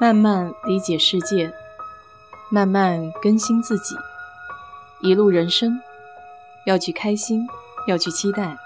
[0.00, 1.52] 慢慢理解世界，
[2.48, 3.94] 慢慢更新自己。
[5.02, 5.78] 一路人生，
[6.64, 7.46] 要去开心，
[7.86, 8.56] 要去期待，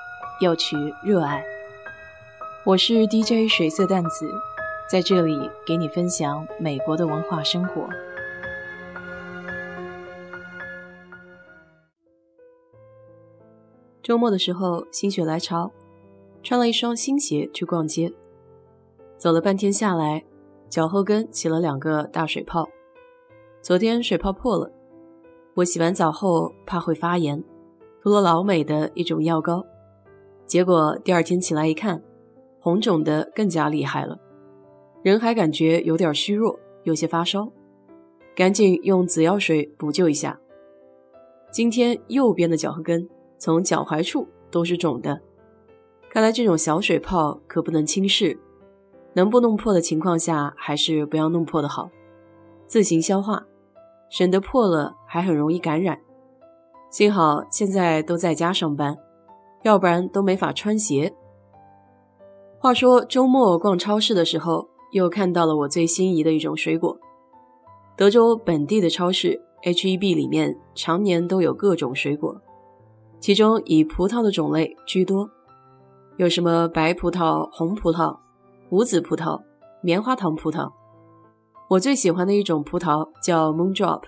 [0.41, 1.45] 要去热爱。
[2.63, 4.33] 我是 DJ 水色淡子，
[4.89, 7.89] 在这里给你分享美国的文化生活。
[14.05, 15.73] 周末的时候，心血来潮，
[16.45, 18.13] 穿了一双新鞋去逛街，
[19.19, 20.23] 走了半天下来。
[20.75, 22.69] 脚后跟起了两个大水泡，
[23.63, 24.69] 昨天水泡破了，
[25.55, 27.41] 我洗完澡后怕会发炎，
[28.03, 29.65] 涂了老美的一种药膏，
[30.47, 32.03] 结果第二天起来一看，
[32.59, 34.19] 红肿的更加厉害了，
[35.05, 37.53] 人还感觉有点虚弱，有些发烧，
[38.35, 40.41] 赶紧用紫药水补救一下。
[41.53, 45.21] 今天右边的脚后跟从脚踝处都是肿的，
[46.11, 48.37] 看来这种小水泡可不能轻视。
[49.15, 51.89] 能不弄破的情况下，还是不要弄破的好，
[52.67, 53.45] 自行消化，
[54.11, 56.01] 省得破了还很容易感染。
[56.91, 58.97] 幸好现在都在家上班，
[59.63, 61.15] 要不然都没法穿鞋。
[62.59, 66.99] 话说周末逛超市的时候，又看到了我最心仪的一种水果。
[67.97, 72.41] 德州本地的超市 H-E-B 里面常年都有各种水果，
[73.21, 75.31] 其中以葡萄的种类居多，
[76.17, 78.24] 有什么白葡萄、红葡萄。
[78.71, 79.41] 无籽葡萄、
[79.83, 80.73] 棉花糖葡萄，
[81.69, 84.03] 我最喜欢的一种葡萄叫 Moondrop，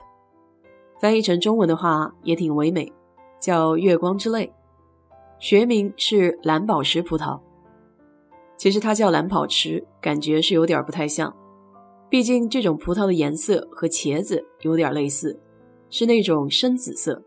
[0.99, 2.91] 翻译成中文的话也挺唯美，
[3.39, 4.53] 叫月光之泪，
[5.39, 7.39] 学名是蓝宝石葡萄。
[8.57, 11.37] 其实它叫蓝宝石，感觉是有点不太像，
[12.09, 15.39] 毕竟这种葡萄的颜色和茄子有点类似，
[15.91, 17.23] 是那种深紫色。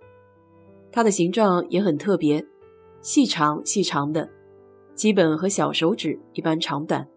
[0.92, 2.44] 它的形状也很特别，
[3.02, 4.28] 细长细长的，
[4.96, 7.08] 基本和小手指一般长短。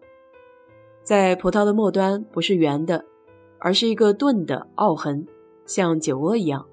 [1.03, 3.03] 在葡萄的末端不是圆的，
[3.59, 5.27] 而是一个钝的凹痕，
[5.65, 6.65] 像酒窝一样。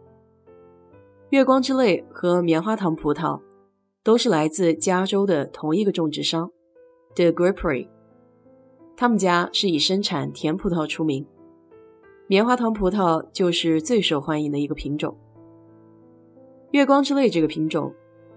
[1.31, 3.41] 月光之泪和棉花糖葡萄
[4.05, 6.49] 都是来自加州的同一个种植商
[7.17, 7.89] ，The Grapery。
[8.97, 11.27] 他们家是以生产甜葡萄出名，
[12.29, 15.17] 棉花糖葡萄就是最受欢迎的一个品种。
[16.71, 17.93] 月光之泪这个品种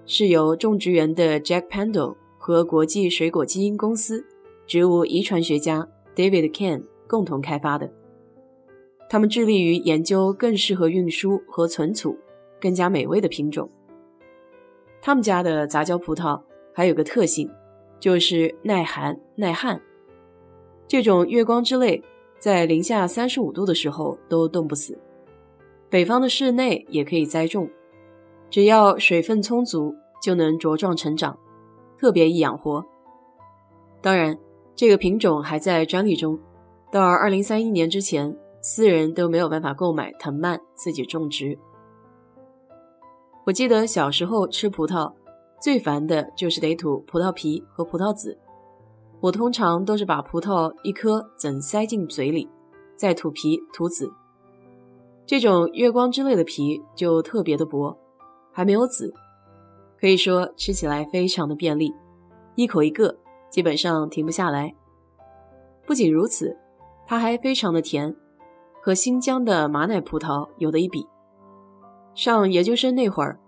[0.07, 4.25] 是由种植园的 Jack Pendle 和国际水果基因公司。
[4.73, 7.93] 植物遗传学家 David Ken 共同开发的，
[9.07, 12.17] 他们致力于研究更适合运输和存储、
[12.59, 13.69] 更加美味的品种。
[14.99, 16.41] 他们家的杂交葡萄
[16.73, 17.47] 还有个特性，
[17.99, 19.79] 就是耐寒耐旱。
[20.87, 22.03] 这种月光之泪
[22.39, 24.99] 在零下三十五度的时候都冻不死，
[25.87, 27.69] 北方的室内也可以栽种，
[28.49, 31.37] 只要水分充足就能茁壮成长，
[31.95, 32.83] 特别易养活。
[34.01, 34.35] 当然。
[34.75, 36.39] 这个品种还在专利中，
[36.91, 41.57] 到二零三一年之前，私人都没有办法购买藤蔓自己种植。
[43.45, 45.13] 我记得小时候吃葡萄，
[45.61, 48.39] 最烦的就是得吐葡萄皮和葡萄籽。
[49.21, 52.49] 我通常都是把葡萄一颗整塞进嘴里，
[52.95, 54.11] 再吐皮吐籽。
[55.25, 57.97] 这种月光之类的皮就特别的薄，
[58.51, 59.13] 还没有籽，
[59.99, 61.93] 可以说吃起来非常的便利，
[62.55, 63.22] 一口一个。
[63.53, 64.73] 基本上停不下来。
[65.85, 66.57] 不仅如此，
[67.05, 68.15] 它还非常的甜，
[68.81, 71.05] 和新疆的马奶葡萄有的一比。
[72.15, 73.39] 上研究生那会儿，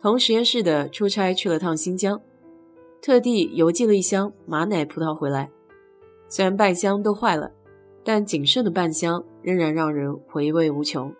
[0.00, 2.20] 同实验室的出差去了趟新疆，
[3.02, 5.50] 特地邮寄了一箱马奶葡萄回来。
[6.28, 7.50] 虽然半箱都坏了，
[8.04, 11.12] 但仅剩的半箱仍然让人回味无穷。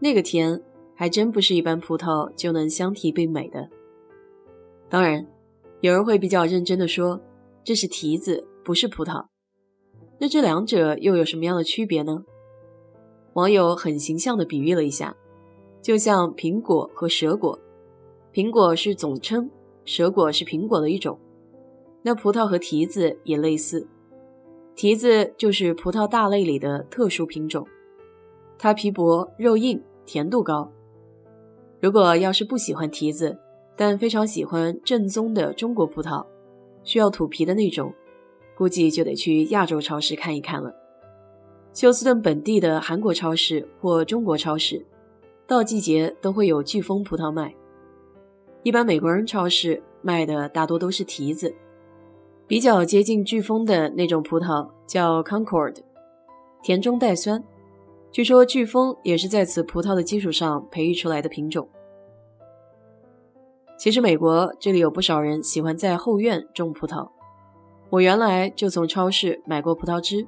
[0.00, 0.60] 那个甜
[0.96, 3.68] 还真不是一般葡萄就能相提并美的。
[4.88, 5.24] 当然，
[5.78, 7.20] 有人会比较认真的说。
[7.66, 9.26] 这是提子，不是葡萄。
[10.20, 12.22] 那这两者又有什么样的区别呢？
[13.32, 15.16] 网友很形象地比喻了一下，
[15.82, 17.58] 就像苹果和蛇果，
[18.32, 19.50] 苹果是总称，
[19.84, 21.18] 蛇果是苹果的一种。
[22.02, 23.88] 那葡萄和提子也类似，
[24.76, 27.66] 提子就是葡萄大类里的特殊品种，
[28.56, 30.70] 它皮薄肉硬，甜度高。
[31.80, 33.36] 如果要是不喜欢提子，
[33.76, 36.24] 但非常喜欢正宗的中国葡萄。
[36.86, 37.92] 需要吐皮的那种，
[38.56, 40.74] 估计就得去亚洲超市看一看了。
[41.74, 44.82] 休斯顿本地的韩国超市或中国超市，
[45.46, 47.54] 到季节都会有飓风葡萄卖。
[48.62, 51.54] 一般美国人超市卖的大多都是提子，
[52.46, 55.76] 比较接近飓风的那种葡萄叫 Concord，
[56.62, 57.44] 甜中带酸。
[58.10, 61.68] 据说飓风也是在此葡萄的基础上培育出来的品种。
[63.78, 67.10] 其实美国这里有不少人喜欢在后院种葡萄，
[67.90, 70.26] 我原来就从超市买过葡萄汁，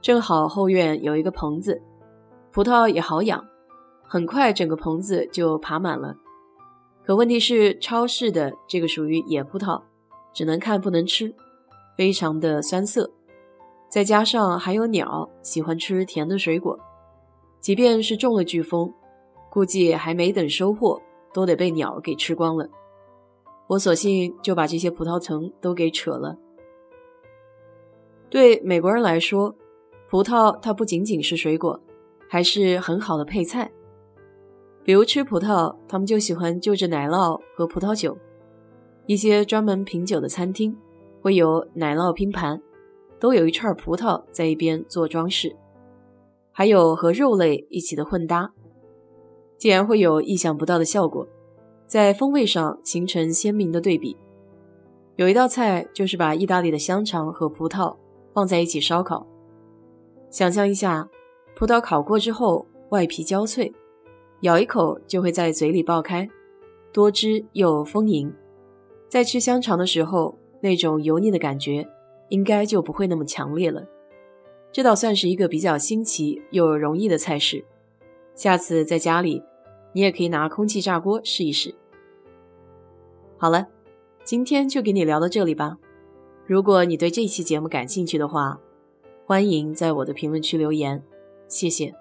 [0.00, 1.82] 正好后院有一个棚子，
[2.52, 3.44] 葡萄也好养，
[4.04, 6.14] 很快整个棚子就爬满了。
[7.04, 9.82] 可问题是，超市的这个属于野葡萄，
[10.32, 11.34] 只能看不能吃，
[11.96, 13.10] 非常的酸涩。
[13.88, 16.78] 再加上还有鸟喜欢吃甜的水果，
[17.58, 18.92] 即便是中了飓风，
[19.50, 21.00] 估计还没等收获，
[21.38, 22.68] 都得被鸟给吃光了。
[23.68, 26.36] 我索性就把这些葡萄藤都给扯了。
[28.28, 29.54] 对美国人来说，
[30.10, 31.80] 葡萄它不仅仅是水果，
[32.28, 33.70] 还是很好的配菜。
[34.82, 38.18] 比如吃葡萄，他们就喜欢就着奶酪和葡萄酒。
[39.06, 40.76] 一些专门品酒的餐厅
[41.22, 42.60] 会有奶酪拼盘。
[43.20, 45.56] 都有一串葡萄在一边做装饰，
[46.52, 48.52] 还有和肉类一起的混搭，
[49.58, 51.26] 竟然会有意想不到的效果，
[51.86, 54.16] 在风味上形成鲜明的对比。
[55.16, 57.94] 有一道菜就是把意大利的香肠和葡萄
[58.32, 59.26] 放在一起烧烤，
[60.30, 61.08] 想象一下，
[61.54, 63.70] 葡萄烤过之后外皮焦脆，
[64.42, 66.26] 咬一口就会在嘴里爆开，
[66.92, 68.32] 多汁又丰盈。
[69.08, 71.86] 在吃香肠的时候，那种油腻的感觉。
[72.30, 73.82] 应该就不会那么强烈了。
[74.70, 77.64] 这倒算是一个比较新奇又容易的菜式。
[78.38, 79.42] 下次在家里，
[79.92, 81.74] 你也可以拿空气炸锅试一试。
[83.36, 83.66] 好了，
[84.22, 85.76] 今天就给你聊到这里吧。
[86.46, 88.60] 如果你对这期节目感兴趣的话，
[89.26, 91.02] 欢迎在我的评论区留言，
[91.48, 91.92] 谢谢。